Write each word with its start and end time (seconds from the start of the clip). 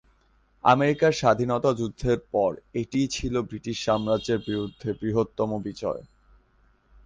আমেরিকার 0.63 1.13
স্বাধীনতা 1.13 1.69
যুদ্ধের 1.73 2.19
পর 2.33 2.51
এটিই 2.81 3.07
ছিল 3.07 3.33
ব্রিটিশ 3.49 3.77
সাম্রাজ্যের 3.85 4.39
বিরুদ্ধে 4.47 4.89
বৃহত্তম 5.01 5.49
বিজয়। 5.65 6.01